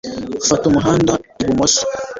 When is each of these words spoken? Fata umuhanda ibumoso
Fata 0.47 0.63
umuhanda 0.67 1.13
ibumoso 1.41 1.81